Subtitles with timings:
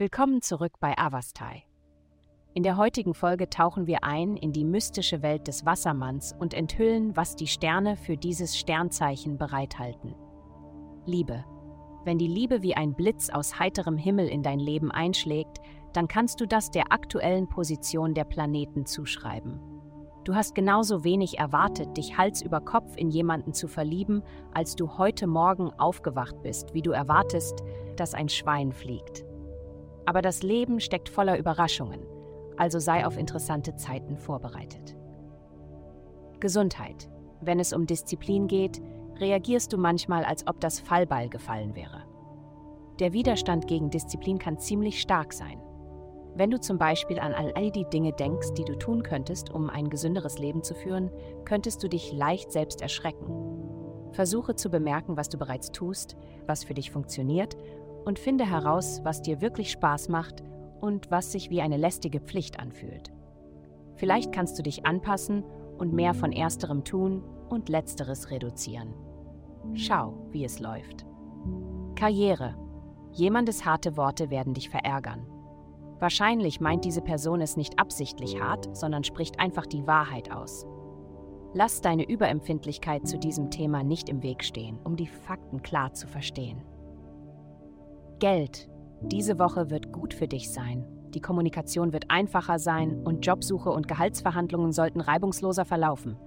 [0.00, 1.62] Willkommen zurück bei Avastai.
[2.54, 7.14] In der heutigen Folge tauchen wir ein in die mystische Welt des Wassermanns und enthüllen,
[7.18, 10.14] was die Sterne für dieses Sternzeichen bereithalten.
[11.04, 11.44] Liebe.
[12.06, 15.58] Wenn die Liebe wie ein Blitz aus heiterem Himmel in dein Leben einschlägt,
[15.92, 19.60] dann kannst du das der aktuellen Position der Planeten zuschreiben.
[20.24, 24.22] Du hast genauso wenig erwartet, dich Hals über Kopf in jemanden zu verlieben,
[24.54, 27.62] als du heute Morgen aufgewacht bist, wie du erwartest,
[27.96, 29.26] dass ein Schwein fliegt.
[30.06, 32.00] Aber das Leben steckt voller Überraschungen,
[32.56, 34.96] also sei auf interessante Zeiten vorbereitet.
[36.40, 37.08] Gesundheit.
[37.42, 38.80] Wenn es um Disziplin geht,
[39.18, 42.02] reagierst du manchmal, als ob das Fallball gefallen wäre.
[42.98, 45.60] Der Widerstand gegen Disziplin kann ziemlich stark sein.
[46.34, 49.90] Wenn du zum Beispiel an all die Dinge denkst, die du tun könntest, um ein
[49.90, 51.10] gesünderes Leben zu führen,
[51.44, 53.26] könntest du dich leicht selbst erschrecken.
[54.12, 57.56] Versuche zu bemerken, was du bereits tust, was für dich funktioniert
[58.04, 60.42] und finde heraus, was dir wirklich Spaß macht
[60.80, 63.12] und was sich wie eine lästige Pflicht anfühlt.
[63.96, 65.44] Vielleicht kannst du dich anpassen
[65.78, 68.94] und mehr von ersterem tun und letzteres reduzieren.
[69.74, 71.04] Schau, wie es läuft.
[71.96, 72.56] Karriere.
[73.12, 75.26] Jemandes harte Worte werden dich verärgern.
[75.98, 80.64] Wahrscheinlich meint diese Person es nicht absichtlich hart, sondern spricht einfach die Wahrheit aus.
[81.52, 86.06] Lass deine Überempfindlichkeit zu diesem Thema nicht im Weg stehen, um die Fakten klar zu
[86.06, 86.62] verstehen.
[88.20, 88.68] Geld.
[89.00, 90.84] Diese Woche wird gut für dich sein.
[91.14, 96.18] Die Kommunikation wird einfacher sein und Jobsuche und Gehaltsverhandlungen sollten reibungsloser verlaufen.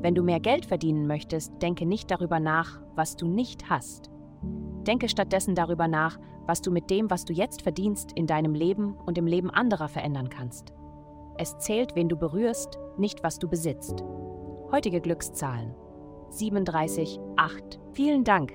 [0.00, 4.10] Wenn du mehr Geld verdienen möchtest, denke nicht darüber nach, was du nicht hast.
[4.86, 8.96] Denke stattdessen darüber nach, was du mit dem, was du jetzt verdienst, in deinem Leben
[9.04, 10.72] und im Leben anderer verändern kannst.
[11.36, 14.02] Es zählt, wen du berührst, nicht was du besitzt.
[14.72, 15.74] Heutige Glückszahlen
[16.30, 17.78] 37, 8.
[17.92, 18.54] Vielen Dank,